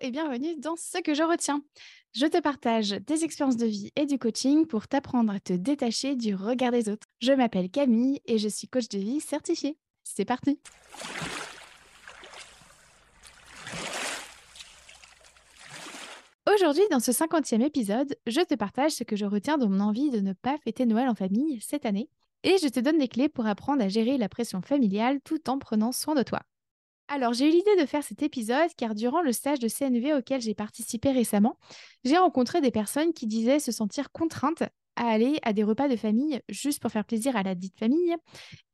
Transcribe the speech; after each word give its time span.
et 0.00 0.10
bienvenue 0.10 0.56
dans 0.56 0.76
Ce 0.76 0.98
que 0.98 1.14
je 1.14 1.22
retiens. 1.22 1.62
Je 2.14 2.26
te 2.26 2.40
partage 2.40 2.90
des 2.90 3.24
expériences 3.24 3.56
de 3.56 3.66
vie 3.66 3.90
et 3.96 4.06
du 4.06 4.18
coaching 4.18 4.66
pour 4.66 4.88
t'apprendre 4.88 5.32
à 5.32 5.40
te 5.40 5.52
détacher 5.52 6.16
du 6.16 6.34
regard 6.34 6.72
des 6.72 6.88
autres. 6.88 7.06
Je 7.20 7.32
m'appelle 7.32 7.70
Camille 7.70 8.20
et 8.24 8.38
je 8.38 8.48
suis 8.48 8.66
coach 8.66 8.88
de 8.88 8.98
vie 8.98 9.20
certifiée. 9.20 9.76
C'est 10.02 10.24
parti 10.24 10.58
Aujourd'hui, 16.52 16.82
dans 16.90 17.00
ce 17.00 17.12
cinquantième 17.12 17.62
épisode, 17.62 18.16
je 18.26 18.40
te 18.40 18.54
partage 18.54 18.92
ce 18.92 19.04
que 19.04 19.16
je 19.16 19.26
retiens 19.26 19.58
de 19.58 19.66
mon 19.66 19.80
envie 19.80 20.10
de 20.10 20.20
ne 20.20 20.32
pas 20.32 20.56
fêter 20.64 20.86
Noël 20.86 21.08
en 21.08 21.14
famille 21.14 21.60
cette 21.60 21.84
année 21.84 22.08
et 22.42 22.56
je 22.62 22.68
te 22.68 22.80
donne 22.80 22.98
des 22.98 23.08
clés 23.08 23.28
pour 23.28 23.46
apprendre 23.46 23.82
à 23.82 23.88
gérer 23.88 24.16
la 24.16 24.30
pression 24.30 24.62
familiale 24.62 25.20
tout 25.24 25.50
en 25.50 25.58
prenant 25.58 25.92
soin 25.92 26.14
de 26.14 26.22
toi. 26.22 26.40
Alors, 27.12 27.32
j'ai 27.32 27.48
eu 27.48 27.50
l'idée 27.50 27.74
de 27.80 27.86
faire 27.86 28.04
cet 28.04 28.22
épisode 28.22 28.70
car 28.76 28.94
durant 28.94 29.20
le 29.20 29.32
stage 29.32 29.58
de 29.58 29.66
CNV 29.66 30.14
auquel 30.14 30.40
j'ai 30.40 30.54
participé 30.54 31.10
récemment, 31.10 31.58
j'ai 32.04 32.16
rencontré 32.16 32.60
des 32.60 32.70
personnes 32.70 33.12
qui 33.12 33.26
disaient 33.26 33.58
se 33.58 33.72
sentir 33.72 34.12
contraintes 34.12 34.62
à 34.94 35.08
aller 35.08 35.40
à 35.42 35.52
des 35.52 35.64
repas 35.64 35.88
de 35.88 35.96
famille 35.96 36.40
juste 36.48 36.78
pour 36.78 36.92
faire 36.92 37.04
plaisir 37.04 37.34
à 37.34 37.42
la 37.42 37.56
dite 37.56 37.76
famille, 37.76 38.14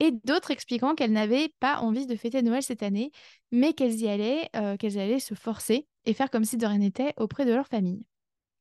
et 0.00 0.10
d'autres 0.24 0.50
expliquant 0.50 0.94
qu'elles 0.94 1.12
n'avaient 1.12 1.48
pas 1.60 1.78
envie 1.78 2.06
de 2.06 2.14
fêter 2.14 2.42
Noël 2.42 2.62
cette 2.62 2.82
année, 2.82 3.10
mais 3.52 3.72
qu'elles 3.72 4.00
y 4.02 4.08
allaient, 4.08 4.50
euh, 4.54 4.76
qu'elles 4.76 4.98
allaient 4.98 5.18
se 5.18 5.32
forcer 5.32 5.86
et 6.04 6.12
faire 6.12 6.30
comme 6.30 6.44
si 6.44 6.58
de 6.58 6.66
rien 6.66 6.78
n'était 6.78 7.14
auprès 7.16 7.46
de 7.46 7.54
leur 7.54 7.68
famille. 7.68 8.04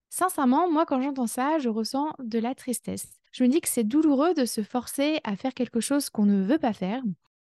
Sincèrement, 0.09 0.71
moi, 0.71 0.85
quand 0.85 1.01
j'entends 1.01 1.27
ça, 1.27 1.59
je 1.59 1.67
ressens 1.67 2.13
de 2.19 2.39
la 2.39 2.55
tristesse. 2.55 3.09
Je 3.33 3.43
me 3.43 3.49
dis 3.49 3.59
que 3.59 3.67
c'est 3.67 3.83
douloureux 3.83 4.33
de 4.35 4.45
se 4.45 4.63
forcer 4.63 5.19
à 5.25 5.35
faire 5.35 5.53
quelque 5.53 5.81
chose 5.81 6.09
qu'on 6.09 6.25
ne 6.25 6.45
veut 6.45 6.59
pas 6.59 6.71
faire, 6.71 7.01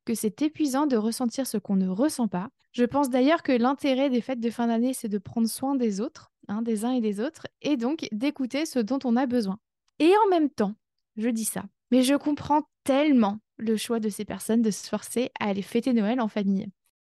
que 0.09 0.15
c'est 0.15 0.41
épuisant 0.41 0.87
de 0.87 0.97
ressentir 0.97 1.47
ce 1.47 1.59
qu'on 1.59 1.77
ne 1.77 1.87
ressent 1.87 2.29
pas. 2.29 2.49
Je 2.73 2.85
pense 2.85 3.11
d'ailleurs 3.11 3.43
que 3.43 3.53
l'intérêt 3.53 4.09
des 4.09 4.23
fêtes 4.23 4.41
de 4.41 4.49
fin 4.49 4.69
d'année, 4.69 4.95
c'est 4.95 5.11
de 5.11 5.19
prendre 5.19 5.47
soin 5.47 5.75
des 5.75 6.01
autres, 6.01 6.33
hein, 6.49 6.63
des 6.63 6.87
uns 6.87 6.93
et 6.93 7.03
des 7.03 7.21
autres, 7.21 7.47
et 7.61 7.77
donc 7.77 8.09
d'écouter 8.11 8.65
ce 8.65 8.79
dont 8.79 8.99
on 9.05 9.17
a 9.17 9.27
besoin. 9.27 9.59
Et 9.99 10.11
en 10.25 10.31
même 10.31 10.49
temps, 10.49 10.75
je 11.19 11.29
dis 11.29 11.45
ça, 11.45 11.65
mais 11.91 12.03
je 12.03 12.15
comprends 12.15 12.63
tellement 12.85 13.39
le 13.59 13.77
choix 13.77 14.01
de 14.01 14.09
ces 14.09 14.25
personnes 14.25 14.63
de 14.63 14.71
se 14.71 14.89
forcer 14.89 15.31
à 15.39 15.49
aller 15.49 15.61
fêter 15.61 15.93
Noël 15.93 16.23
en 16.23 16.29
famille. 16.29 16.71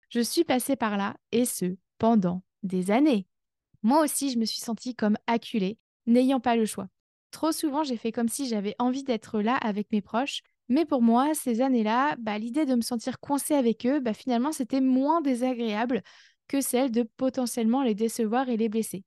Je 0.07 0.21
suis 0.21 0.45
passée 0.45 0.77
par 0.77 0.95
là, 0.95 1.17
et 1.33 1.43
ce, 1.43 1.75
pendant 1.97 2.43
des 2.63 2.91
années. 2.91 3.27
Moi 3.83 4.05
aussi, 4.05 4.31
je 4.31 4.39
me 4.39 4.45
suis 4.45 4.61
sentie 4.61 4.95
comme 4.95 5.17
acculée, 5.27 5.79
n'ayant 6.05 6.39
pas 6.39 6.55
le 6.55 6.65
choix. 6.65 6.87
Trop 7.31 7.51
souvent, 7.51 7.83
j'ai 7.83 7.97
fait 7.97 8.13
comme 8.13 8.29
si 8.29 8.47
j'avais 8.47 8.75
envie 8.79 9.03
d'être 9.03 9.41
là 9.41 9.57
avec 9.57 9.91
mes 9.91 10.01
proches, 10.01 10.43
mais 10.69 10.85
pour 10.85 11.01
moi, 11.01 11.33
ces 11.33 11.61
années-là, 11.61 12.15
bah, 12.19 12.37
l'idée 12.37 12.65
de 12.65 12.75
me 12.75 12.81
sentir 12.81 13.19
coincée 13.19 13.53
avec 13.53 13.85
eux, 13.85 13.99
bah, 13.99 14.13
finalement, 14.13 14.51
c'était 14.51 14.81
moins 14.81 15.21
désagréable 15.21 16.01
que 16.47 16.61
celle 16.61 16.91
de 16.91 17.03
potentiellement 17.17 17.83
les 17.83 17.95
décevoir 17.95 18.49
et 18.49 18.57
les 18.57 18.69
blesser. 18.69 19.03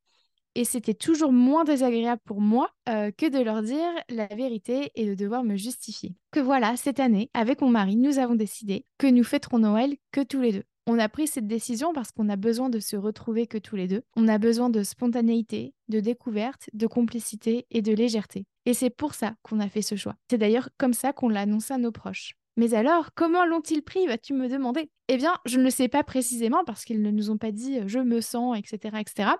Et 0.54 0.64
c'était 0.64 0.94
toujours 0.94 1.30
moins 1.30 1.62
désagréable 1.62 2.20
pour 2.24 2.40
moi 2.40 2.70
que 2.86 3.28
de 3.28 3.38
leur 3.38 3.62
dire 3.62 3.90
la 4.08 4.26
vérité 4.26 4.90
et 4.96 5.06
de 5.06 5.14
devoir 5.14 5.44
me 5.44 5.56
justifier. 5.56 6.16
Que 6.32 6.40
voilà, 6.40 6.76
cette 6.76 6.98
année, 6.98 7.30
avec 7.32 7.60
mon 7.60 7.68
mari, 7.68 7.94
nous 7.94 8.18
avons 8.18 8.34
décidé 8.34 8.84
que 8.96 9.06
nous 9.06 9.22
fêterons 9.22 9.60
Noël 9.60 9.94
que 10.10 10.20
tous 10.20 10.40
les 10.40 10.52
deux. 10.52 10.64
On 10.90 10.98
a 10.98 11.10
pris 11.10 11.26
cette 11.26 11.46
décision 11.46 11.92
parce 11.92 12.12
qu'on 12.12 12.30
a 12.30 12.36
besoin 12.36 12.70
de 12.70 12.80
se 12.80 12.96
retrouver 12.96 13.46
que 13.46 13.58
tous 13.58 13.76
les 13.76 13.88
deux. 13.88 14.04
On 14.16 14.26
a 14.26 14.38
besoin 14.38 14.70
de 14.70 14.82
spontanéité, 14.82 15.74
de 15.88 16.00
découverte, 16.00 16.70
de 16.72 16.86
complicité 16.86 17.66
et 17.70 17.82
de 17.82 17.92
légèreté. 17.92 18.46
Et 18.64 18.72
c'est 18.72 18.88
pour 18.88 19.12
ça 19.12 19.34
qu'on 19.42 19.60
a 19.60 19.68
fait 19.68 19.82
ce 19.82 19.96
choix. 19.96 20.14
C'est 20.30 20.38
d'ailleurs 20.38 20.70
comme 20.78 20.94
ça 20.94 21.12
qu'on 21.12 21.28
l'a 21.28 21.42
annoncé 21.42 21.74
à 21.74 21.78
nos 21.78 21.92
proches. 21.92 22.36
Mais 22.56 22.72
alors, 22.72 23.10
comment 23.14 23.44
l'ont-ils 23.44 23.82
pris 23.82 24.06
vas-tu 24.06 24.32
me 24.32 24.48
demander? 24.48 24.90
Eh 25.08 25.18
bien, 25.18 25.34
je 25.44 25.58
ne 25.58 25.64
le 25.64 25.68
sais 25.68 25.88
pas 25.88 26.02
précisément 26.04 26.64
parce 26.64 26.86
qu'ils 26.86 27.02
ne 27.02 27.10
nous 27.10 27.30
ont 27.30 27.36
pas 27.36 27.52
dit 27.52 27.80
euh, 27.80 27.84
je 27.86 27.98
me 27.98 28.22
sens, 28.22 28.58
etc. 28.58 28.96
etc. 28.98 29.32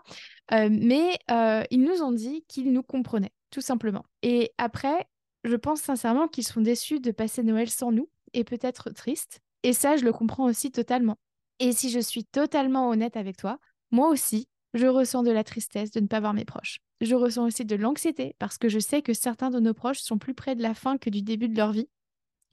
Euh, 0.52 0.68
mais 0.70 1.16
euh, 1.30 1.64
ils 1.70 1.80
nous 1.80 2.02
ont 2.02 2.12
dit 2.12 2.44
qu'ils 2.46 2.74
nous 2.74 2.82
comprenaient, 2.82 3.32
tout 3.50 3.62
simplement. 3.62 4.04
Et 4.22 4.52
après, 4.58 5.08
je 5.44 5.56
pense 5.56 5.80
sincèrement 5.80 6.28
qu'ils 6.28 6.46
sont 6.46 6.60
déçus 6.60 7.00
de 7.00 7.10
passer 7.10 7.42
Noël 7.42 7.70
sans 7.70 7.90
nous 7.90 8.10
et 8.34 8.44
peut-être 8.44 8.90
tristes. 8.90 9.40
Et 9.62 9.72
ça, 9.72 9.96
je 9.96 10.04
le 10.04 10.12
comprends 10.12 10.44
aussi 10.44 10.70
totalement. 10.70 11.16
Et 11.60 11.72
si 11.72 11.90
je 11.90 11.98
suis 11.98 12.24
totalement 12.24 12.88
honnête 12.88 13.16
avec 13.16 13.36
toi, 13.36 13.58
moi 13.90 14.08
aussi, 14.08 14.48
je 14.74 14.86
ressens 14.86 15.22
de 15.22 15.30
la 15.30 15.44
tristesse 15.44 15.90
de 15.90 16.00
ne 16.00 16.06
pas 16.06 16.20
voir 16.20 16.34
mes 16.34 16.44
proches. 16.44 16.78
Je 17.00 17.14
ressens 17.14 17.46
aussi 17.46 17.64
de 17.64 17.76
l'anxiété 17.76 18.36
parce 18.38 18.58
que 18.58 18.68
je 18.68 18.78
sais 18.78 19.02
que 19.02 19.14
certains 19.14 19.50
de 19.50 19.60
nos 19.60 19.74
proches 19.74 20.00
sont 20.00 20.18
plus 20.18 20.34
près 20.34 20.54
de 20.54 20.62
la 20.62 20.74
fin 20.74 20.98
que 20.98 21.10
du 21.10 21.22
début 21.22 21.48
de 21.48 21.56
leur 21.56 21.72
vie. 21.72 21.88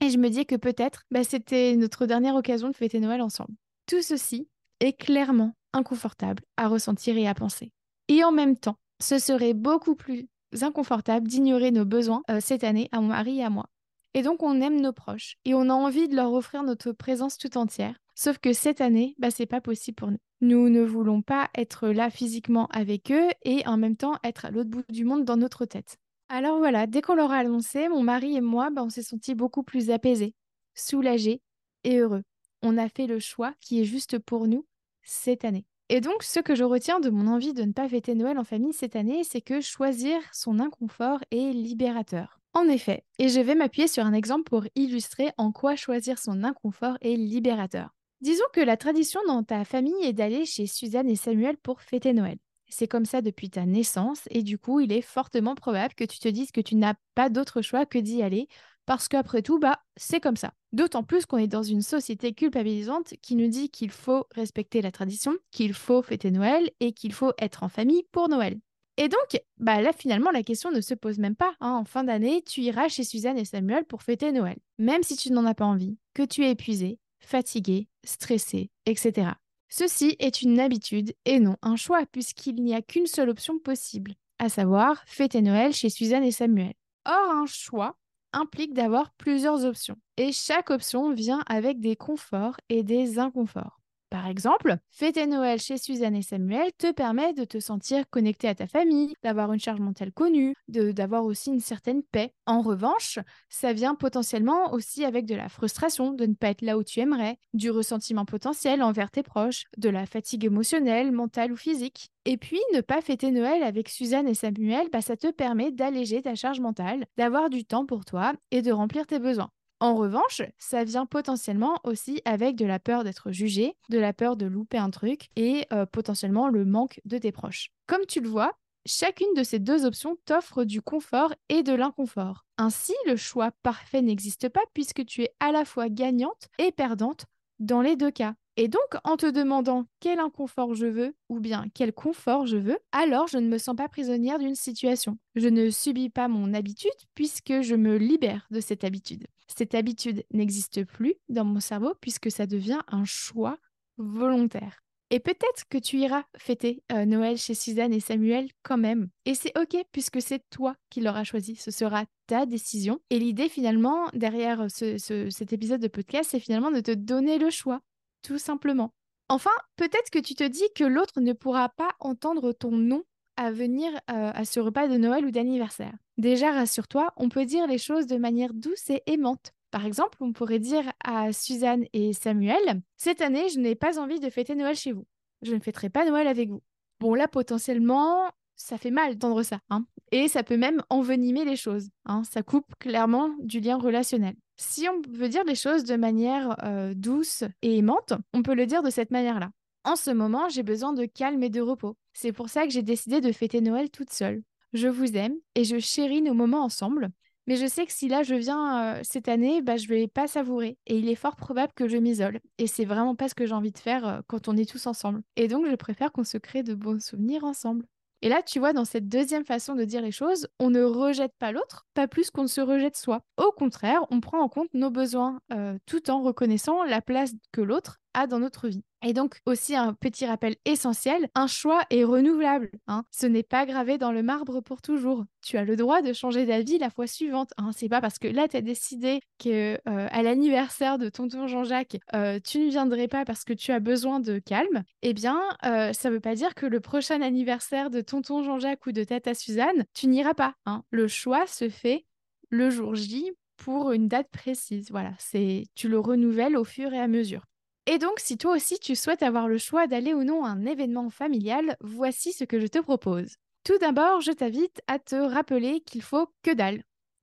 Et 0.00 0.10
je 0.10 0.18
me 0.18 0.28
dis 0.28 0.46
que 0.46 0.56
peut-être 0.56 1.02
bah, 1.10 1.24
c'était 1.24 1.74
notre 1.76 2.06
dernière 2.06 2.34
occasion 2.34 2.68
de 2.68 2.76
fêter 2.76 3.00
Noël 3.00 3.22
ensemble. 3.22 3.54
Tout 3.86 4.02
ceci 4.02 4.48
est 4.80 4.92
clairement 4.92 5.54
inconfortable 5.72 6.42
à 6.56 6.68
ressentir 6.68 7.16
et 7.16 7.28
à 7.28 7.34
penser. 7.34 7.72
Et 8.08 8.24
en 8.24 8.32
même 8.32 8.56
temps, 8.56 8.76
ce 9.00 9.18
serait 9.18 9.54
beaucoup 9.54 9.94
plus 9.94 10.26
inconfortable 10.62 11.28
d'ignorer 11.28 11.70
nos 11.70 11.84
besoins 11.84 12.22
euh, 12.30 12.40
cette 12.40 12.64
année 12.64 12.88
à 12.92 13.00
mon 13.00 13.08
mari 13.08 13.38
et 13.38 13.44
à 13.44 13.50
moi. 13.50 13.66
Et 14.14 14.22
donc 14.22 14.42
on 14.42 14.60
aime 14.60 14.80
nos 14.80 14.92
proches 14.92 15.36
et 15.44 15.54
on 15.54 15.68
a 15.68 15.74
envie 15.74 16.08
de 16.08 16.16
leur 16.16 16.32
offrir 16.32 16.62
notre 16.62 16.92
présence 16.92 17.36
tout 17.36 17.58
entière 17.58 17.96
Sauf 18.18 18.38
que 18.38 18.54
cette 18.54 18.80
année, 18.80 19.14
bah, 19.18 19.30
c'est 19.30 19.44
pas 19.44 19.60
possible 19.60 19.94
pour 19.94 20.10
nous. 20.10 20.18
Nous 20.40 20.70
ne 20.70 20.82
voulons 20.82 21.20
pas 21.20 21.50
être 21.54 21.88
là 21.88 22.08
physiquement 22.08 22.66
avec 22.68 23.12
eux 23.12 23.28
et 23.44 23.66
en 23.66 23.76
même 23.76 23.96
temps 23.96 24.16
être 24.24 24.46
à 24.46 24.50
l'autre 24.50 24.70
bout 24.70 24.84
du 24.88 25.04
monde 25.04 25.26
dans 25.26 25.36
notre 25.36 25.66
tête. 25.66 25.98
Alors 26.30 26.56
voilà, 26.56 26.86
dès 26.86 27.02
qu'on 27.02 27.14
leur 27.14 27.30
a 27.30 27.36
annoncé, 27.36 27.88
mon 27.88 28.02
mari 28.02 28.34
et 28.34 28.40
moi, 28.40 28.70
bah, 28.70 28.82
on 28.82 28.88
s'est 28.88 29.02
sentis 29.02 29.34
beaucoup 29.34 29.62
plus 29.62 29.90
apaisés, 29.90 30.34
soulagés 30.74 31.42
et 31.84 31.98
heureux. 31.98 32.22
On 32.62 32.78
a 32.78 32.88
fait 32.88 33.06
le 33.06 33.20
choix 33.20 33.52
qui 33.60 33.82
est 33.82 33.84
juste 33.84 34.18
pour 34.18 34.48
nous 34.48 34.66
cette 35.02 35.44
année. 35.44 35.66
Et 35.90 36.00
donc, 36.00 36.22
ce 36.22 36.40
que 36.40 36.54
je 36.54 36.64
retiens 36.64 37.00
de 37.00 37.10
mon 37.10 37.28
envie 37.28 37.52
de 37.52 37.62
ne 37.62 37.72
pas 37.72 37.88
fêter 37.88 38.14
Noël 38.14 38.38
en 38.38 38.44
famille 38.44 38.72
cette 38.72 38.96
année, 38.96 39.24
c'est 39.24 39.42
que 39.42 39.60
choisir 39.60 40.18
son 40.32 40.58
inconfort 40.58 41.20
est 41.30 41.52
libérateur. 41.52 42.40
En 42.54 42.64
effet, 42.64 43.04
et 43.18 43.28
je 43.28 43.40
vais 43.40 43.54
m'appuyer 43.54 43.86
sur 43.86 44.06
un 44.06 44.14
exemple 44.14 44.44
pour 44.44 44.64
illustrer 44.74 45.30
en 45.36 45.52
quoi 45.52 45.76
choisir 45.76 46.18
son 46.18 46.42
inconfort 46.44 46.96
est 47.02 47.14
libérateur. 47.14 47.94
Disons 48.20 48.44
que 48.52 48.60
la 48.60 48.76
tradition 48.76 49.20
dans 49.26 49.42
ta 49.42 49.64
famille 49.64 50.02
est 50.02 50.12
d'aller 50.12 50.46
chez 50.46 50.66
Suzanne 50.66 51.08
et 51.08 51.16
Samuel 51.16 51.56
pour 51.58 51.82
fêter 51.82 52.12
Noël. 52.12 52.38
C'est 52.68 52.88
comme 52.88 53.04
ça 53.04 53.20
depuis 53.20 53.50
ta 53.50 53.66
naissance 53.66 54.22
et 54.30 54.42
du 54.42 54.58
coup, 54.58 54.80
il 54.80 54.92
est 54.92 55.02
fortement 55.02 55.54
probable 55.54 55.94
que 55.94 56.04
tu 56.04 56.18
te 56.18 56.28
dises 56.28 56.50
que 56.50 56.60
tu 56.60 56.74
n'as 56.74 56.94
pas 57.14 57.28
d'autre 57.28 57.62
choix 57.62 57.86
que 57.86 57.98
d'y 57.98 58.22
aller 58.22 58.48
parce 58.86 59.08
qu'après 59.08 59.42
tout, 59.42 59.58
bah, 59.58 59.80
c'est 59.96 60.20
comme 60.20 60.36
ça. 60.36 60.52
D'autant 60.72 61.02
plus 61.02 61.26
qu'on 61.26 61.38
est 61.38 61.48
dans 61.48 61.62
une 61.62 61.82
société 61.82 62.32
culpabilisante 62.32 63.14
qui 63.20 63.34
nous 63.34 63.48
dit 63.48 63.68
qu'il 63.68 63.90
faut 63.90 64.26
respecter 64.34 64.80
la 64.80 64.92
tradition, 64.92 65.36
qu'il 65.50 65.74
faut 65.74 66.02
fêter 66.02 66.30
Noël 66.30 66.70
et 66.80 66.92
qu'il 66.92 67.12
faut 67.12 67.32
être 67.38 67.64
en 67.64 67.68
famille 67.68 68.04
pour 68.12 68.28
Noël. 68.28 68.58
Et 68.96 69.08
donc, 69.08 69.42
bah 69.58 69.82
là, 69.82 69.92
finalement, 69.92 70.30
la 70.30 70.42
question 70.42 70.70
ne 70.70 70.80
se 70.80 70.94
pose 70.94 71.18
même 71.18 71.36
pas. 71.36 71.54
Hein. 71.60 71.72
En 71.72 71.84
fin 71.84 72.04
d'année, 72.04 72.42
tu 72.42 72.62
iras 72.62 72.88
chez 72.88 73.04
Suzanne 73.04 73.38
et 73.38 73.44
Samuel 73.44 73.84
pour 73.84 74.02
fêter 74.02 74.32
Noël, 74.32 74.56
même 74.78 75.02
si 75.02 75.16
tu 75.16 75.32
n'en 75.32 75.44
as 75.44 75.54
pas 75.54 75.66
envie, 75.66 75.98
que 76.14 76.22
tu 76.22 76.44
es 76.44 76.52
épuisé, 76.52 76.98
fatigué, 77.20 77.88
stressé, 78.04 78.70
etc. 78.86 79.30
Ceci 79.68 80.16
est 80.18 80.42
une 80.42 80.60
habitude 80.60 81.14
et 81.24 81.40
non 81.40 81.56
un 81.62 81.76
choix, 81.76 82.06
puisqu'il 82.06 82.62
n'y 82.62 82.74
a 82.74 82.82
qu'une 82.82 83.06
seule 83.06 83.30
option 83.30 83.58
possible, 83.58 84.14
à 84.38 84.48
savoir 84.48 85.02
fêter 85.06 85.42
Noël 85.42 85.72
chez 85.72 85.90
Suzanne 85.90 86.24
et 86.24 86.32
Samuel. 86.32 86.74
Or, 87.04 87.30
un 87.30 87.46
choix 87.46 87.96
implique 88.32 88.74
d'avoir 88.74 89.12
plusieurs 89.12 89.64
options, 89.64 89.96
et 90.16 90.32
chaque 90.32 90.70
option 90.70 91.12
vient 91.12 91.42
avec 91.46 91.80
des 91.80 91.96
conforts 91.96 92.56
et 92.68 92.82
des 92.82 93.18
inconforts. 93.18 93.80
Par 94.08 94.28
exemple, 94.28 94.76
fêter 94.92 95.26
Noël 95.26 95.58
chez 95.60 95.78
Suzanne 95.78 96.14
et 96.14 96.22
Samuel 96.22 96.70
te 96.78 96.92
permet 96.92 97.32
de 97.32 97.44
te 97.44 97.58
sentir 97.58 98.08
connecté 98.08 98.46
à 98.46 98.54
ta 98.54 98.68
famille, 98.68 99.14
d'avoir 99.24 99.52
une 99.52 99.58
charge 99.58 99.80
mentale 99.80 100.12
connue, 100.12 100.54
d'avoir 100.68 101.24
aussi 101.24 101.50
une 101.50 101.60
certaine 101.60 102.04
paix. 102.04 102.32
En 102.46 102.60
revanche, 102.62 103.18
ça 103.48 103.72
vient 103.72 103.96
potentiellement 103.96 104.72
aussi 104.72 105.04
avec 105.04 105.26
de 105.26 105.34
la 105.34 105.48
frustration 105.48 106.12
de 106.12 106.24
ne 106.24 106.34
pas 106.34 106.50
être 106.50 106.62
là 106.62 106.78
où 106.78 106.84
tu 106.84 107.00
aimerais, 107.00 107.38
du 107.52 107.70
ressentiment 107.70 108.24
potentiel 108.24 108.80
envers 108.80 109.10
tes 109.10 109.24
proches, 109.24 109.64
de 109.76 109.88
la 109.88 110.06
fatigue 110.06 110.44
émotionnelle, 110.44 111.10
mentale 111.10 111.50
ou 111.50 111.56
physique. 111.56 112.10
Et 112.24 112.36
puis, 112.36 112.60
ne 112.74 112.80
pas 112.82 113.00
fêter 113.00 113.32
Noël 113.32 113.64
avec 113.64 113.88
Suzanne 113.88 114.28
et 114.28 114.34
Samuel, 114.34 114.88
bah, 114.92 115.00
ça 115.00 115.16
te 115.16 115.30
permet 115.32 115.72
d'alléger 115.72 116.22
ta 116.22 116.36
charge 116.36 116.60
mentale, 116.60 117.06
d'avoir 117.16 117.50
du 117.50 117.64
temps 117.64 117.86
pour 117.86 118.04
toi 118.04 118.34
et 118.52 118.62
de 118.62 118.70
remplir 118.70 119.06
tes 119.06 119.18
besoins. 119.18 119.50
En 119.78 119.94
revanche, 119.94 120.40
ça 120.58 120.84
vient 120.84 121.04
potentiellement 121.04 121.80
aussi 121.84 122.22
avec 122.24 122.56
de 122.56 122.64
la 122.64 122.78
peur 122.78 123.04
d'être 123.04 123.30
jugé, 123.30 123.76
de 123.90 123.98
la 123.98 124.14
peur 124.14 124.36
de 124.36 124.46
louper 124.46 124.78
un 124.78 124.90
truc 124.90 125.28
et 125.36 125.66
euh, 125.72 125.84
potentiellement 125.84 126.48
le 126.48 126.64
manque 126.64 127.00
de 127.04 127.18
tes 127.18 127.30
proches. 127.30 127.72
Comme 127.86 128.06
tu 128.08 128.20
le 128.20 128.28
vois, 128.28 128.54
chacune 128.86 129.34
de 129.36 129.42
ces 129.42 129.58
deux 129.58 129.84
options 129.84 130.16
t'offre 130.24 130.64
du 130.64 130.80
confort 130.80 131.34
et 131.50 131.62
de 131.62 131.74
l'inconfort. 131.74 132.46
Ainsi, 132.56 132.94
le 133.06 133.16
choix 133.16 133.50
parfait 133.62 134.00
n'existe 134.00 134.48
pas 134.48 134.62
puisque 134.72 135.04
tu 135.04 135.22
es 135.24 135.34
à 135.40 135.52
la 135.52 135.66
fois 135.66 135.90
gagnante 135.90 136.48
et 136.58 136.72
perdante 136.72 137.26
dans 137.58 137.82
les 137.82 137.96
deux 137.96 138.10
cas. 138.10 138.34
Et 138.58 138.68
donc, 138.68 138.96
en 139.04 139.18
te 139.18 139.26
demandant 139.26 139.84
quel 140.00 140.18
inconfort 140.18 140.74
je 140.74 140.86
veux 140.86 141.14
ou 141.28 141.40
bien 141.40 141.66
quel 141.74 141.92
confort 141.92 142.46
je 142.46 142.56
veux, 142.56 142.78
alors 142.92 143.26
je 143.26 143.36
ne 143.36 143.48
me 143.48 143.58
sens 143.58 143.76
pas 143.76 143.90
prisonnière 143.90 144.38
d'une 144.38 144.54
situation. 144.54 145.18
Je 145.34 145.48
ne 145.48 145.68
subis 145.68 146.08
pas 146.08 146.28
mon 146.28 146.54
habitude 146.54 146.90
puisque 147.14 147.60
je 147.60 147.74
me 147.74 147.98
libère 147.98 148.46
de 148.50 148.60
cette 148.60 148.84
habitude. 148.84 149.26
Cette 149.46 149.74
habitude 149.74 150.24
n'existe 150.32 150.84
plus 150.84 151.14
dans 151.28 151.44
mon 151.44 151.60
cerveau 151.60 151.94
puisque 152.00 152.30
ça 152.30 152.46
devient 152.46 152.80
un 152.88 153.04
choix 153.04 153.58
volontaire. 153.98 154.82
Et 155.10 155.20
peut-être 155.20 155.64
que 155.70 155.78
tu 155.78 155.98
iras 155.98 156.24
fêter 156.36 156.82
euh, 156.90 157.04
Noël 157.04 157.38
chez 157.38 157.54
Suzanne 157.54 157.92
et 157.92 158.00
Samuel 158.00 158.48
quand 158.64 158.76
même. 158.76 159.08
Et 159.24 159.34
c'est 159.34 159.56
OK 159.56 159.76
puisque 159.92 160.20
c'est 160.20 160.42
toi 160.50 160.74
qui 160.90 161.00
l'auras 161.00 161.22
choisi. 161.22 161.54
Ce 161.54 161.70
sera 161.70 162.04
ta 162.26 162.44
décision. 162.44 162.98
Et 163.10 163.20
l'idée 163.20 163.48
finalement 163.48 164.08
derrière 164.14 164.66
cet 164.68 165.52
épisode 165.52 165.80
de 165.80 165.88
podcast, 165.88 166.30
c'est 166.32 166.40
finalement 166.40 166.72
de 166.72 166.80
te 166.80 166.90
donner 166.90 167.38
le 167.38 167.50
choix, 167.50 167.80
tout 168.22 168.38
simplement. 168.38 168.92
Enfin, 169.28 169.50
peut-être 169.76 170.10
que 170.10 170.18
tu 170.18 170.34
te 170.34 170.44
dis 170.44 170.68
que 170.74 170.84
l'autre 170.84 171.20
ne 171.20 171.32
pourra 171.32 171.68
pas 171.68 171.90
entendre 172.00 172.52
ton 172.52 172.72
nom 172.72 173.04
à 173.36 173.52
venir 173.52 173.92
euh, 174.10 174.30
à 174.34 174.44
ce 174.44 174.60
repas 174.60 174.88
de 174.88 174.96
Noël 174.96 175.24
ou 175.24 175.30
d'anniversaire. 175.30 175.94
Déjà, 176.18 176.52
rassure-toi, 176.52 177.12
on 177.16 177.28
peut 177.28 177.44
dire 177.44 177.66
les 177.66 177.78
choses 177.78 178.06
de 178.06 178.16
manière 178.16 178.54
douce 178.54 178.90
et 178.90 179.02
aimante. 179.06 179.52
Par 179.70 179.84
exemple, 179.84 180.18
on 180.20 180.32
pourrait 180.32 180.58
dire 180.58 180.90
à 181.04 181.32
Suzanne 181.32 181.84
et 181.92 182.12
Samuel, 182.12 182.80
Cette 182.96 183.20
année, 183.20 183.48
je 183.50 183.58
n'ai 183.58 183.74
pas 183.74 183.98
envie 183.98 184.20
de 184.20 184.30
fêter 184.30 184.54
Noël 184.54 184.76
chez 184.76 184.92
vous. 184.92 185.06
Je 185.42 185.54
ne 185.54 185.60
fêterai 185.60 185.90
pas 185.90 186.06
Noël 186.06 186.26
avec 186.26 186.48
vous. 186.48 186.62
Bon, 187.00 187.14
là, 187.14 187.28
potentiellement, 187.28 188.30
ça 188.54 188.78
fait 188.78 188.90
mal 188.90 189.16
d'entendre 189.16 189.42
ça. 189.42 189.60
Hein. 189.68 189.84
Et 190.12 190.28
ça 190.28 190.42
peut 190.42 190.56
même 190.56 190.82
envenimer 190.88 191.44
les 191.44 191.56
choses. 191.56 191.90
Hein. 192.06 192.22
Ça 192.24 192.42
coupe 192.42 192.74
clairement 192.78 193.34
du 193.40 193.60
lien 193.60 193.76
relationnel. 193.76 194.34
Si 194.56 194.88
on 194.88 195.02
veut 195.10 195.28
dire 195.28 195.44
les 195.44 195.54
choses 195.54 195.84
de 195.84 195.96
manière 195.96 196.56
euh, 196.64 196.94
douce 196.94 197.44
et 197.60 197.76
aimante, 197.76 198.14
on 198.32 198.42
peut 198.42 198.54
le 198.54 198.64
dire 198.66 198.82
de 198.82 198.90
cette 198.90 199.10
manière-là. 199.10 199.50
En 199.84 199.96
ce 199.96 200.10
moment, 200.10 200.48
j'ai 200.48 200.62
besoin 200.62 200.94
de 200.94 201.04
calme 201.04 201.42
et 201.42 201.50
de 201.50 201.60
repos. 201.60 201.96
C'est 202.12 202.32
pour 202.32 202.48
ça 202.48 202.64
que 202.64 202.72
j'ai 202.72 202.82
décidé 202.82 203.20
de 203.20 203.30
fêter 203.30 203.60
Noël 203.60 203.90
toute 203.90 204.10
seule. 204.10 204.42
Je 204.76 204.88
vous 204.88 205.16
aime 205.16 205.36
et 205.54 205.64
je 205.64 205.78
chéris 205.78 206.20
nos 206.20 206.34
moments 206.34 206.62
ensemble. 206.62 207.08
Mais 207.46 207.56
je 207.56 207.66
sais 207.66 207.86
que 207.86 207.92
si 207.92 208.08
là 208.08 208.22
je 208.22 208.34
viens 208.34 208.96
euh, 208.96 209.00
cette 209.02 209.26
année, 209.26 209.62
bah, 209.62 209.78
je 209.78 209.88
vais 209.88 210.06
pas 210.06 210.26
savourer. 210.26 210.76
Et 210.86 210.98
il 210.98 211.08
est 211.08 211.14
fort 211.14 211.36
probable 211.36 211.72
que 211.74 211.88
je 211.88 211.96
m'isole. 211.96 212.40
Et 212.58 212.66
c'est 212.66 212.84
vraiment 212.84 213.14
pas 213.14 213.30
ce 213.30 213.34
que 213.34 213.46
j'ai 213.46 213.54
envie 213.54 213.72
de 213.72 213.78
faire 213.78 214.06
euh, 214.06 214.20
quand 214.26 214.48
on 214.48 214.56
est 214.56 214.68
tous 214.68 214.86
ensemble. 214.86 215.22
Et 215.36 215.48
donc 215.48 215.66
je 215.66 215.76
préfère 215.76 216.12
qu'on 216.12 216.24
se 216.24 216.36
crée 216.36 216.62
de 216.62 216.74
bons 216.74 217.02
souvenirs 217.02 217.44
ensemble. 217.44 217.86
Et 218.20 218.28
là, 218.28 218.42
tu 218.42 218.58
vois, 218.58 218.74
dans 218.74 218.84
cette 218.84 219.08
deuxième 219.08 219.44
façon 219.46 219.74
de 219.74 219.84
dire 219.84 220.02
les 220.02 220.12
choses, 220.12 220.46
on 220.58 220.68
ne 220.68 220.82
rejette 220.82 221.34
pas 221.38 221.52
l'autre, 221.52 221.86
pas 221.94 222.08
plus 222.08 222.30
qu'on 222.30 222.42
ne 222.42 222.48
se 222.48 222.60
rejette 222.60 222.96
soi. 222.96 223.22
Au 223.38 223.52
contraire, 223.52 224.04
on 224.10 224.20
prend 224.20 224.40
en 224.40 224.48
compte 224.48 224.68
nos 224.74 224.90
besoins 224.90 225.40
euh, 225.52 225.78
tout 225.86 226.10
en 226.10 226.22
reconnaissant 226.22 226.84
la 226.84 227.00
place 227.00 227.32
que 227.52 227.62
l'autre 227.62 227.98
dans 228.26 228.38
notre 228.38 228.68
vie. 228.68 228.82
Et 229.02 229.12
donc 229.12 229.36
aussi 229.44 229.76
un 229.76 229.92
petit 229.92 230.26
rappel 230.26 230.56
essentiel, 230.64 231.28
un 231.34 231.46
choix 231.46 231.82
est 231.90 232.02
renouvelable. 232.02 232.70
Hein. 232.86 233.04
Ce 233.10 233.26
n'est 233.26 233.42
pas 233.42 233.66
gravé 233.66 233.98
dans 233.98 234.10
le 234.10 234.22
marbre 234.22 234.62
pour 234.62 234.80
toujours. 234.80 235.24
Tu 235.42 235.58
as 235.58 235.64
le 235.64 235.76
droit 235.76 236.00
de 236.00 236.12
changer 236.12 236.46
d'avis 236.46 236.78
la 236.78 236.88
fois 236.88 237.06
suivante. 237.06 237.52
Hein. 237.58 237.70
C'est 237.76 237.90
pas 237.90 238.00
parce 238.00 238.18
que 238.18 238.26
là 238.26 238.48
tu 238.48 238.56
as 238.56 238.62
décidé 238.62 239.20
que 239.38 239.74
euh, 239.74 240.08
à 240.10 240.22
l'anniversaire 240.22 240.98
de 240.98 241.10
tonton 241.10 241.46
Jean-Jacques, 241.46 241.98
euh, 242.14 242.40
tu 242.42 242.58
ne 242.58 242.70
viendrais 242.70 243.06
pas 243.06 243.24
parce 243.26 243.44
que 243.44 243.52
tu 243.52 243.70
as 243.70 243.80
besoin 243.80 244.18
de 244.18 244.38
calme. 244.38 244.82
Eh 245.02 245.12
bien, 245.12 245.40
euh, 245.64 245.92
ça 245.92 246.10
veut 246.10 246.20
pas 246.20 246.34
dire 246.34 246.54
que 246.54 246.66
le 246.66 246.80
prochain 246.80 247.20
anniversaire 247.20 247.90
de 247.90 248.00
tonton 248.00 248.42
Jean-Jacques 248.42 248.86
ou 248.86 248.92
de 248.92 249.04
tata 249.04 249.34
Suzanne, 249.34 249.84
tu 249.92 250.06
n'iras 250.06 250.34
pas. 250.34 250.54
Hein. 250.64 250.82
Le 250.90 251.06
choix 251.06 251.46
se 251.46 251.68
fait 251.68 252.06
le 252.48 252.70
jour 252.70 252.94
J 252.94 253.30
pour 253.56 253.92
une 253.92 254.08
date 254.08 254.30
précise. 254.30 254.90
Voilà, 254.90 255.12
c'est 255.18 255.64
tu 255.74 255.88
le 255.88 255.98
renouvelles 255.98 256.56
au 256.56 256.64
fur 256.64 256.92
et 256.92 257.00
à 257.00 257.08
mesure. 257.08 257.42
Et 257.88 257.98
donc, 257.98 258.18
si 258.18 258.36
toi 258.36 258.56
aussi 258.56 258.78
tu 258.80 258.96
souhaites 258.96 259.22
avoir 259.22 259.46
le 259.46 259.58
choix 259.58 259.86
d'aller 259.86 260.12
ou 260.12 260.24
non 260.24 260.44
à 260.44 260.48
un 260.48 260.66
événement 260.66 261.08
familial, 261.08 261.76
voici 261.80 262.32
ce 262.32 262.42
que 262.42 262.58
je 262.58 262.66
te 262.66 262.80
propose. 262.80 263.36
Tout 263.62 263.78
d'abord, 263.78 264.20
je 264.20 264.32
t'invite 264.32 264.80
à 264.88 264.98
te 264.98 265.14
rappeler 265.14 265.80
qu'il 265.80 266.02
faut 266.02 266.28
que 266.42 266.52
dalle, 266.52 266.82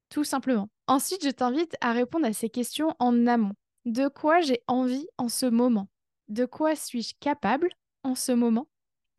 tout 0.10 0.24
simplement. 0.24 0.70
Ensuite, 0.88 1.26
je 1.26 1.32
t'invite 1.32 1.76
à 1.82 1.92
répondre 1.92 2.26
à 2.26 2.34
ces 2.34 2.50
questions 2.50 2.96
en 3.00 3.28
amont. 3.28 3.54
De 3.86 4.08
quoi 4.08 4.40
j'ai 4.40 4.62
envie 4.68 5.08
en 5.18 5.28
ce 5.28 5.46
moment? 5.46 5.90
De 6.30 6.46
quoi 6.46 6.76
suis-je 6.76 7.14
capable 7.20 7.70
en 8.04 8.16
ce 8.16 8.32
moment? 8.32 8.68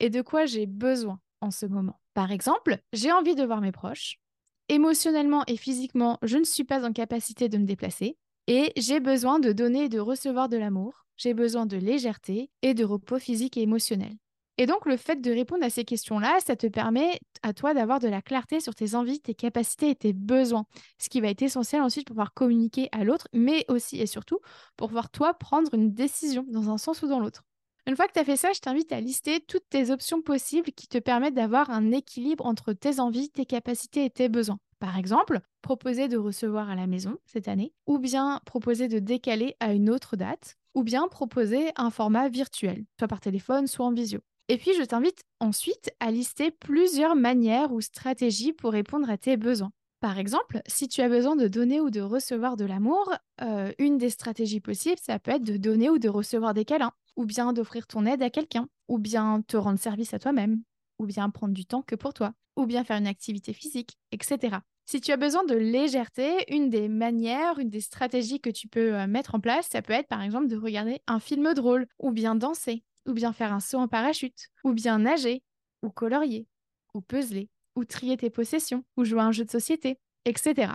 Et 0.00 0.08
de 0.08 0.22
quoi 0.22 0.46
j'ai 0.46 0.66
besoin 0.66 1.20
en 1.42 1.50
ce 1.50 1.66
moment? 1.66 2.00
Par 2.14 2.30
exemple, 2.32 2.78
j'ai 2.94 3.12
envie 3.12 3.34
de 3.34 3.44
voir 3.44 3.60
mes 3.60 3.72
proches. 3.72 4.18
Émotionnellement 4.70 5.44
et 5.46 5.58
physiquement, 5.58 6.18
je 6.22 6.38
ne 6.38 6.44
suis 6.44 6.64
pas 6.64 6.86
en 6.86 6.92
capacité 6.92 7.50
de 7.50 7.58
me 7.58 7.66
déplacer. 7.66 8.16
Et 8.46 8.72
j'ai 8.76 9.00
besoin 9.00 9.40
de 9.40 9.52
donner 9.52 9.84
et 9.84 9.88
de 9.90 10.00
recevoir 10.00 10.48
de 10.48 10.56
l'amour 10.56 11.03
j'ai 11.16 11.34
besoin 11.34 11.66
de 11.66 11.76
légèreté 11.76 12.50
et 12.62 12.74
de 12.74 12.84
repos 12.84 13.18
physique 13.18 13.56
et 13.56 13.62
émotionnel. 13.62 14.16
Et 14.56 14.66
donc, 14.66 14.86
le 14.86 14.96
fait 14.96 15.20
de 15.20 15.32
répondre 15.32 15.64
à 15.64 15.70
ces 15.70 15.84
questions-là, 15.84 16.38
ça 16.38 16.54
te 16.54 16.68
permet 16.68 17.18
à 17.42 17.52
toi 17.52 17.74
d'avoir 17.74 17.98
de 17.98 18.06
la 18.06 18.22
clarté 18.22 18.60
sur 18.60 18.74
tes 18.74 18.94
envies, 18.94 19.20
tes 19.20 19.34
capacités 19.34 19.90
et 19.90 19.96
tes 19.96 20.12
besoins, 20.12 20.64
ce 20.98 21.08
qui 21.08 21.20
va 21.20 21.28
être 21.28 21.42
essentiel 21.42 21.82
ensuite 21.82 22.06
pour 22.06 22.14
pouvoir 22.14 22.34
communiquer 22.34 22.88
à 22.92 23.02
l'autre, 23.02 23.26
mais 23.32 23.64
aussi 23.68 24.00
et 24.00 24.06
surtout 24.06 24.38
pour 24.76 24.88
pouvoir 24.88 25.10
toi 25.10 25.34
prendre 25.34 25.74
une 25.74 25.92
décision 25.92 26.44
dans 26.48 26.70
un 26.70 26.78
sens 26.78 27.02
ou 27.02 27.08
dans 27.08 27.18
l'autre. 27.18 27.42
Une 27.86 27.96
fois 27.96 28.06
que 28.06 28.12
tu 28.12 28.20
as 28.20 28.24
fait 28.24 28.36
ça, 28.36 28.52
je 28.54 28.60
t'invite 28.60 28.92
à 28.92 29.00
lister 29.00 29.40
toutes 29.40 29.68
tes 29.68 29.90
options 29.90 30.22
possibles 30.22 30.70
qui 30.72 30.86
te 30.86 30.98
permettent 30.98 31.34
d'avoir 31.34 31.70
un 31.70 31.90
équilibre 31.90 32.46
entre 32.46 32.72
tes 32.72 33.00
envies, 33.00 33.30
tes 33.30 33.46
capacités 33.46 34.04
et 34.04 34.10
tes 34.10 34.28
besoins. 34.28 34.58
Par 34.84 34.98
exemple, 34.98 35.40
proposer 35.62 36.08
de 36.08 36.18
recevoir 36.18 36.68
à 36.68 36.74
la 36.74 36.86
maison 36.86 37.16
cette 37.24 37.48
année, 37.48 37.72
ou 37.86 37.98
bien 37.98 38.42
proposer 38.44 38.86
de 38.86 38.98
décaler 38.98 39.56
à 39.58 39.72
une 39.72 39.88
autre 39.88 40.14
date, 40.14 40.58
ou 40.74 40.82
bien 40.82 41.08
proposer 41.08 41.70
un 41.76 41.88
format 41.88 42.28
virtuel, 42.28 42.84
soit 42.98 43.08
par 43.08 43.22
téléphone, 43.22 43.66
soit 43.66 43.86
en 43.86 43.94
visio. 43.94 44.20
Et 44.50 44.58
puis, 44.58 44.72
je 44.78 44.82
t'invite 44.82 45.22
ensuite 45.40 45.90
à 46.00 46.10
lister 46.10 46.50
plusieurs 46.50 47.16
manières 47.16 47.72
ou 47.72 47.80
stratégies 47.80 48.52
pour 48.52 48.72
répondre 48.72 49.08
à 49.08 49.16
tes 49.16 49.38
besoins. 49.38 49.70
Par 50.00 50.18
exemple, 50.18 50.60
si 50.66 50.86
tu 50.86 51.00
as 51.00 51.08
besoin 51.08 51.34
de 51.34 51.48
donner 51.48 51.80
ou 51.80 51.88
de 51.88 52.02
recevoir 52.02 52.58
de 52.58 52.66
l'amour, 52.66 53.10
euh, 53.40 53.72
une 53.78 53.96
des 53.96 54.10
stratégies 54.10 54.60
possibles, 54.60 55.00
ça 55.00 55.18
peut 55.18 55.30
être 55.30 55.44
de 55.44 55.56
donner 55.56 55.88
ou 55.88 55.98
de 55.98 56.10
recevoir 56.10 56.52
des 56.52 56.66
câlins, 56.66 56.92
ou 57.16 57.24
bien 57.24 57.54
d'offrir 57.54 57.86
ton 57.86 58.04
aide 58.04 58.22
à 58.22 58.28
quelqu'un, 58.28 58.68
ou 58.88 58.98
bien 58.98 59.40
te 59.48 59.56
rendre 59.56 59.78
service 59.78 60.12
à 60.12 60.18
toi-même, 60.18 60.62
ou 60.98 61.06
bien 61.06 61.30
prendre 61.30 61.54
du 61.54 61.64
temps 61.64 61.80
que 61.80 61.94
pour 61.94 62.12
toi, 62.12 62.34
ou 62.56 62.66
bien 62.66 62.84
faire 62.84 62.98
une 62.98 63.06
activité 63.06 63.54
physique, 63.54 63.96
etc. 64.12 64.58
Si 64.86 65.00
tu 65.00 65.12
as 65.12 65.16
besoin 65.16 65.44
de 65.44 65.54
légèreté, 65.54 66.44
une 66.54 66.68
des 66.68 66.88
manières, 66.88 67.58
une 67.58 67.70
des 67.70 67.80
stratégies 67.80 68.40
que 68.40 68.50
tu 68.50 68.68
peux 68.68 68.94
euh, 68.94 69.06
mettre 69.06 69.34
en 69.34 69.40
place, 69.40 69.68
ça 69.70 69.80
peut 69.80 69.94
être 69.94 70.08
par 70.08 70.22
exemple 70.22 70.46
de 70.48 70.56
regarder 70.56 71.00
un 71.06 71.20
film 71.20 71.54
drôle, 71.54 71.86
ou 71.98 72.12
bien 72.12 72.34
danser, 72.34 72.84
ou 73.06 73.12
bien 73.12 73.32
faire 73.32 73.52
un 73.52 73.60
saut 73.60 73.78
en 73.78 73.88
parachute, 73.88 74.48
ou 74.62 74.72
bien 74.72 74.98
nager, 74.98 75.42
ou 75.82 75.90
colorier, 75.90 76.46
ou 76.92 77.00
puzzler, 77.00 77.48
ou 77.76 77.84
trier 77.84 78.16
tes 78.16 78.30
possessions, 78.30 78.84
ou 78.96 79.04
jouer 79.04 79.20
à 79.20 79.24
un 79.24 79.32
jeu 79.32 79.44
de 79.44 79.50
société, 79.50 79.98
etc. 80.26 80.74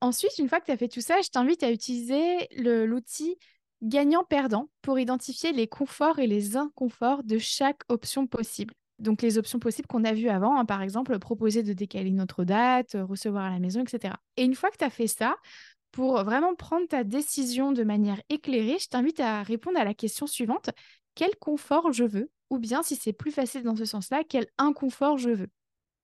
Ensuite, 0.00 0.38
une 0.38 0.48
fois 0.48 0.60
que 0.60 0.66
tu 0.66 0.72
as 0.72 0.76
fait 0.76 0.88
tout 0.88 1.00
ça, 1.00 1.20
je 1.22 1.28
t'invite 1.28 1.62
à 1.62 1.70
utiliser 1.70 2.48
l'outil 2.56 3.36
gagnant-perdant 3.82 4.70
pour 4.82 4.98
identifier 4.98 5.52
les 5.52 5.66
conforts 5.66 6.18
et 6.18 6.26
les 6.26 6.56
inconforts 6.56 7.22
de 7.24 7.38
chaque 7.38 7.82
option 7.88 8.26
possible. 8.26 8.74
Donc 8.98 9.22
les 9.22 9.38
options 9.38 9.58
possibles 9.58 9.88
qu'on 9.88 10.04
a 10.04 10.12
vues 10.12 10.28
avant, 10.28 10.58
hein, 10.58 10.64
par 10.64 10.82
exemple, 10.82 11.18
proposer 11.18 11.62
de 11.62 11.72
décaler 11.72 12.10
notre 12.12 12.44
date, 12.44 12.94
euh, 12.94 13.04
recevoir 13.04 13.44
à 13.44 13.50
la 13.50 13.58
maison, 13.58 13.82
etc. 13.82 14.16
Et 14.36 14.44
une 14.44 14.54
fois 14.54 14.70
que 14.70 14.76
tu 14.78 14.84
as 14.84 14.90
fait 14.90 15.06
ça, 15.06 15.36
pour 15.92 16.22
vraiment 16.24 16.54
prendre 16.54 16.86
ta 16.88 17.04
décision 17.04 17.72
de 17.72 17.84
manière 17.84 18.20
éclairée, 18.28 18.78
je 18.80 18.88
t'invite 18.88 19.20
à 19.20 19.42
répondre 19.42 19.78
à 19.78 19.84
la 19.84 19.94
question 19.94 20.26
suivante. 20.26 20.70
Quel 21.14 21.36
confort 21.36 21.92
je 21.92 22.04
veux? 22.04 22.30
Ou 22.50 22.58
bien, 22.58 22.82
si 22.82 22.96
c'est 22.96 23.12
plus 23.12 23.30
facile 23.30 23.62
dans 23.62 23.76
ce 23.76 23.84
sens-là, 23.84 24.22
quel 24.28 24.46
inconfort 24.58 25.18
je 25.18 25.30
veux? 25.30 25.48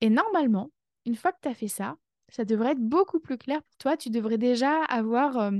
Et 0.00 0.10
normalement, 0.10 0.70
une 1.06 1.16
fois 1.16 1.32
que 1.32 1.38
tu 1.42 1.48
as 1.48 1.54
fait 1.54 1.68
ça, 1.68 1.96
ça 2.28 2.44
devrait 2.44 2.72
être 2.72 2.80
beaucoup 2.80 3.20
plus 3.20 3.38
clair 3.38 3.62
pour 3.62 3.76
toi. 3.78 3.96
Tu 3.96 4.10
devrais 4.10 4.38
déjà 4.38 4.84
avoir, 4.84 5.38
euh, 5.38 5.50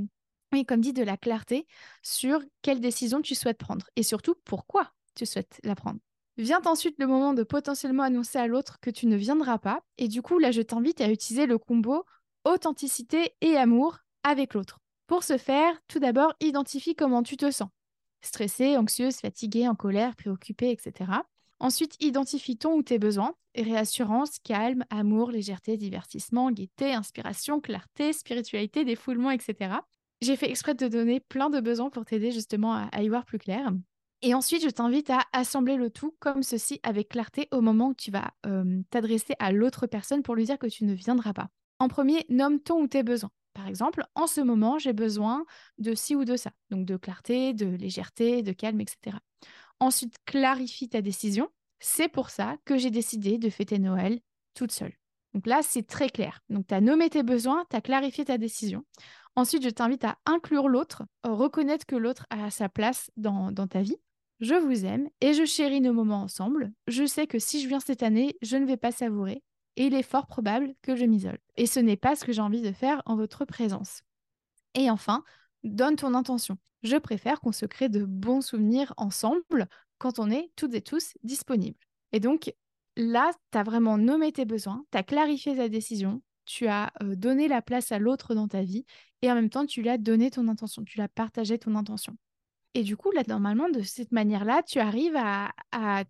comme 0.66 0.81
dit, 0.81 0.93
de 0.93 1.02
la 1.02 1.16
clarté 1.16 1.66
sur 2.02 2.40
quelle 2.62 2.81
décision 2.81 3.23
tu 3.23 3.35
souhaites 3.35 3.59
prendre 3.59 3.87
et 3.97 4.02
surtout 4.02 4.35
pourquoi 4.45 4.93
tu 5.14 5.26
souhaites 5.26 5.61
la 5.64 5.75
prendre? 5.75 6.00
Vient 6.40 6.62
ensuite 6.64 6.99
le 6.99 7.06
moment 7.06 7.35
de 7.35 7.42
potentiellement 7.42 8.02
annoncer 8.02 8.38
à 8.38 8.47
l'autre 8.47 8.80
que 8.80 8.88
tu 8.88 9.06
ne 9.06 9.14
viendras 9.14 9.59
pas. 9.59 9.82
Et 9.99 10.09
du 10.09 10.23
coup, 10.23 10.38
là, 10.38 10.52
je 10.52 10.62
t'invite 10.62 11.02
à 11.02 11.11
utiliser 11.11 11.44
le 11.44 11.59
combo 11.59 12.06
authenticité 12.47 13.35
et 13.42 13.59
amour 13.59 13.99
avec 14.23 14.54
l'autre. 14.54 14.78
Pour 15.06 15.23
ce 15.23 15.37
faire, 15.37 15.78
tout 15.87 15.99
d'abord, 15.99 16.32
identifie 16.40 16.94
comment 16.94 17.23
tu 17.23 17.37
te 17.37 17.50
sens. 17.50 17.68
Stressée, 18.23 18.78
anxieuse, 18.78 19.16
fatiguée, 19.16 19.68
en 19.68 19.75
colère, 19.75 20.16
préoccupée, 20.16 20.70
etc. 20.70 21.11
Ensuite, 21.59 22.02
identifie 22.02 22.56
ton 22.56 22.73
ou 22.73 22.82
tes 22.82 22.99
besoins. 22.99 23.35
Réassurance, 23.54 24.38
calme, 24.38 24.87
amour, 24.88 25.32
légèreté, 25.32 25.76
divertissement, 25.76 26.50
gaieté, 26.50 26.94
inspiration, 26.94 27.61
clarté, 27.61 28.14
spiritualité, 28.14 28.87
défoulement, 28.87 29.30
etc. 29.30 29.75
J'ai 30.23 30.37
fait 30.37 30.49
exprès 30.49 30.73
de 30.73 30.87
te 30.87 30.90
donner 30.90 31.20
plein 31.20 31.50
de 31.50 31.61
besoins 31.61 31.90
pour 31.90 32.06
t'aider 32.06 32.30
justement 32.30 32.88
à 32.90 33.02
y 33.02 33.11
voir 33.11 33.26
plus 33.26 33.38
clair. 33.38 33.70
Et 34.23 34.35
ensuite, 34.35 34.62
je 34.62 34.69
t'invite 34.69 35.09
à 35.11 35.25
assembler 35.33 35.77
le 35.77 35.91
tout 35.91 36.15
comme 36.21 36.43
ceci 36.43 36.79
avec 36.83 37.09
clarté 37.09 37.49
au 37.53 37.62
moment 37.62 37.89
où 37.89 37.95
tu 37.95 38.11
vas 38.11 38.33
t'adresser 38.91 39.35
à 39.39 39.53
l'autre 39.53 39.87
personne 39.87 40.23
pour 40.23 40.35
lui 40.35 40.45
dire 40.45 40.59
que 40.59 40.67
tu 40.67 40.85
ne 40.85 40.93
viendras 40.93 41.33
pas. 41.33 41.49
En 41.79 41.89
premier, 41.89 42.27
nomme 42.29 42.61
ton 42.61 42.83
ou 42.83 42.87
tes 42.87 43.03
besoins. 43.03 43.31
Par 43.55 43.67
exemple, 43.67 44.05
en 44.15 44.27
ce 44.27 44.41
moment, 44.41 44.79
j'ai 44.79 44.93
besoin 44.93 45.45
de 45.79 45.95
ci 45.95 46.15
ou 46.15 46.25
de 46.25 46.37
ça. 46.37 46.53
Donc 46.71 46.85
de 46.85 46.97
clarté, 46.97 47.55
de 47.55 47.67
légèreté, 47.67 48.43
de 48.43 48.53
calme, 48.53 48.81
etc. 48.81 49.17
Ensuite, 49.81 50.17
clarifie 50.27 50.89
ta 50.89 51.00
décision. 51.00 51.49
C'est 51.79 52.09
pour 52.09 52.29
ça 52.29 52.57
que 52.67 52.77
j'ai 52.77 52.91
décidé 52.91 53.39
de 53.39 53.49
fêter 53.49 53.79
Noël 53.79 54.21
toute 54.55 54.73
seule. 54.73 54.93
Donc 55.33 55.47
là, 55.47 55.62
c'est 55.62 55.87
très 55.87 56.11
clair. 56.11 56.41
Donc 56.50 56.67
tu 56.67 56.75
as 56.75 56.83
nommé 56.83 57.09
tes 57.09 57.23
besoins, 57.23 57.65
tu 57.71 57.77
as 57.77 57.81
clarifié 57.81 58.27
ta 58.27 58.37
décision. 58.37 58.85
Ensuite, 59.35 59.65
je 59.65 59.71
t'invite 59.71 60.05
à 60.05 60.19
inclure 60.27 60.69
l'autre, 60.69 61.05
reconnaître 61.25 61.87
que 61.87 61.97
l'autre 61.97 62.27
a 62.29 62.50
sa 62.50 62.69
place 62.69 63.11
dans 63.17 63.53
ta 63.53 63.81
vie 63.81 63.97
je 64.40 64.54
vous 64.54 64.87
aime 64.87 65.09
et 65.20 65.35
je 65.35 65.44
chéris 65.44 65.80
nos 65.80 65.92
moments 65.92 66.23
ensemble. 66.23 66.73
Je 66.87 67.04
sais 67.06 67.26
que 67.26 67.38
si 67.38 67.62
je 67.62 67.68
viens 67.68 67.80
cette 67.80 68.02
année, 68.02 68.37
je 68.42 68.56
ne 68.56 68.66
vais 68.66 68.76
pas 68.76 68.92
savourer 68.92 69.42
et 69.76 69.87
il 69.87 69.94
est 69.94 70.02
fort 70.02 70.26
probable 70.26 70.75
que 70.82 70.97
je 70.97 71.04
m'isole. 71.04 71.38
Et 71.56 71.66
ce 71.66 71.80
n'est 71.80 71.97
pas 71.97 72.16
ce 72.16 72.25
que 72.25 72.32
j'ai 72.32 72.40
envie 72.40 72.62
de 72.62 72.73
faire 72.73 73.02
en 73.06 73.16
votre 73.16 73.44
présence. 73.44 74.02
Et 74.75 74.90
enfin, 74.90 75.25
donne 75.62 75.97
ton 75.97 76.14
intention. 76.14 76.59
Je 76.82 76.97
préfère 76.97 77.40
qu'on 77.40 77.52
se 77.52 77.66
crée 77.66 77.88
de 77.88 78.04
bons 78.04 78.40
souvenirs 78.40 78.94
ensemble 78.97 79.68
quand 79.99 80.18
on 80.18 80.30
est 80.30 80.50
toutes 80.56 80.75
et 80.75 80.82
tous 80.82 81.12
disponibles. 81.23 81.78
Et 82.12 82.20
donc 82.20 82.52
là, 82.97 83.30
tu 83.52 83.59
as 83.59 83.62
vraiment 83.62 83.99
nommé 83.99 84.32
tes 84.32 84.44
besoins, 84.44 84.85
tu 84.90 84.99
as 84.99 85.02
clarifié 85.02 85.56
ta 85.56 85.68
décision, 85.68 86.23
tu 86.47 86.66
as 86.66 86.90
euh, 87.02 87.14
donné 87.14 87.47
la 87.47 87.62
place 87.62 87.92
à 87.92 87.99
l'autre 87.99 88.35
dans 88.35 88.49
ta 88.49 88.62
vie 88.62 88.85
et 89.23 89.30
en 89.30 89.35
même 89.35 89.50
temps, 89.50 89.66
tu 89.66 89.82
lui 89.82 89.90
as 89.90 89.99
donné 89.99 90.30
ton 90.30 90.49
intention, 90.49 90.82
tu 90.82 90.99
l'as 90.99 91.09
partagé 91.09 91.59
ton 91.59 91.75
intention. 91.75 92.16
Et 92.75 92.83
du 92.83 92.97
coup, 92.97 93.11
là, 93.11 93.23
normalement, 93.27 93.69
de 93.69 93.83
cette 93.83 94.12
manière-là, 94.12 94.62
tu 94.62 94.79
arrives 94.79 95.17
à, 95.17 95.50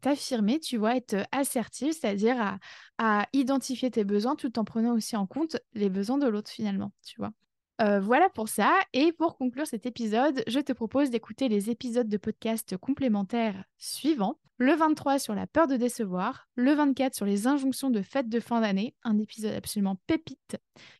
t'affirmer, 0.00 0.60
tu 0.60 0.76
vois, 0.76 0.96
être 0.96 1.16
assertive, 1.32 1.92
c'est-à-dire 1.92 2.58
à, 2.98 3.26
identifier 3.32 3.90
tes 3.90 4.04
besoins 4.04 4.36
tout 4.36 4.58
en 4.58 4.64
prenant 4.64 4.94
aussi 4.94 5.16
en 5.16 5.26
compte 5.26 5.56
les 5.72 5.88
besoins 5.88 6.18
de 6.18 6.28
l'autre 6.28 6.50
finalement, 6.50 6.92
tu 7.04 7.16
vois. 7.18 7.32
Euh, 7.80 7.98
voilà 7.98 8.28
pour 8.28 8.48
ça. 8.48 8.78
Et 8.92 9.12
pour 9.12 9.38
conclure 9.38 9.66
cet 9.66 9.86
épisode, 9.86 10.42
je 10.46 10.60
te 10.60 10.72
propose 10.72 11.08
d'écouter 11.08 11.48
les 11.48 11.70
épisodes 11.70 12.08
de 12.08 12.16
podcast 12.18 12.76
complémentaires 12.76 13.64
suivants. 13.78 14.38
Le 14.58 14.74
23 14.74 15.18
sur 15.18 15.34
la 15.34 15.46
peur 15.46 15.66
de 15.66 15.76
décevoir, 15.76 16.46
le 16.54 16.74
24 16.74 17.14
sur 17.14 17.24
les 17.24 17.46
injonctions 17.46 17.88
de 17.88 18.02
fête 18.02 18.28
de 18.28 18.40
fin 18.40 18.60
d'année, 18.60 18.94
un 19.02 19.18
épisode 19.18 19.54
absolument 19.54 19.96
pépite 20.06 20.58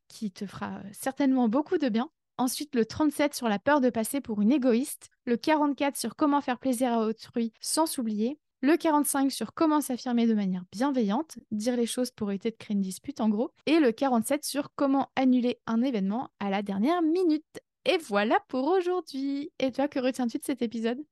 qui 0.09 0.31
te 0.31 0.47
fera 0.47 0.81
certainement 0.93 1.50
beaucoup 1.50 1.76
de 1.76 1.90
bien. 1.90 2.09
Ensuite, 2.40 2.75
le 2.75 2.87
37 2.87 3.35
sur 3.35 3.50
la 3.50 3.59
peur 3.59 3.82
de 3.82 3.90
passer 3.90 4.23
pour 4.23 4.40
une 4.40 4.50
égoïste, 4.50 5.11
le 5.26 5.37
44 5.37 5.94
sur 5.99 6.16
comment 6.16 6.40
faire 6.40 6.59
plaisir 6.59 6.90
à 6.90 7.00
autrui 7.04 7.52
sans 7.61 7.85
s'oublier, 7.85 8.38
le 8.62 8.78
45 8.78 9.30
sur 9.30 9.52
comment 9.52 9.82
s'affirmer 9.82 10.26
de 10.26 10.32
manière 10.32 10.64
bienveillante, 10.73 11.37
dire 11.50 11.76
les 11.76 11.85
choses 11.85 12.11
pour 12.11 12.30
éviter 12.30 12.50
de 12.50 12.56
créer 12.56 12.75
une 12.75 12.80
dispute 12.80 13.20
en 13.20 13.28
gros, 13.28 13.50
et 13.66 13.78
le 13.78 13.92
47 13.92 14.42
sur 14.42 14.70
comment 14.75 15.11
annuler 15.16 15.59
un 15.66 15.82
événement 15.82 16.30
à 16.40 16.49
la 16.49 16.62
dernière 16.62 17.02
minute. 17.02 17.61
Et 17.85 17.99
voilà 17.99 18.38
pour 18.49 18.68
aujourd'hui. 18.68 19.52
Et 19.59 19.70
toi, 19.70 19.87
que 19.87 19.99
retiens-tu 19.99 20.38
de 20.38 20.44
cet 20.44 20.62
épisode? 20.62 21.04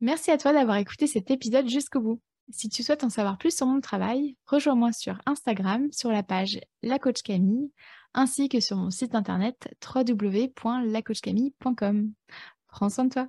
Merci 0.00 0.30
à 0.30 0.38
toi 0.38 0.52
d'avoir 0.52 0.76
écouté 0.76 1.08
cet 1.08 1.32
épisode 1.32 1.68
jusqu'au 1.68 2.00
bout. 2.00 2.20
Si 2.50 2.68
tu 2.68 2.82
souhaites 2.82 3.04
en 3.04 3.10
savoir 3.10 3.38
plus 3.38 3.56
sur 3.56 3.66
mon 3.66 3.80
travail, 3.80 4.36
rejoins-moi 4.46 4.92
sur 4.92 5.18
Instagram 5.26 5.90
sur 5.92 6.10
la 6.12 6.22
page 6.22 6.60
La 6.82 6.98
Camille 6.98 7.72
ainsi 8.14 8.48
que 8.48 8.60
sur 8.60 8.76
mon 8.76 8.90
site 8.90 9.14
internet 9.14 9.68
www.lacoachcamille.com. 9.94 12.12
Prends 12.68 12.88
soin 12.88 13.04
de 13.04 13.10
toi. 13.10 13.28